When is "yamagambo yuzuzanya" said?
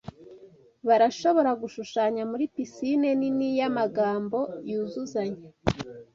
3.59-5.43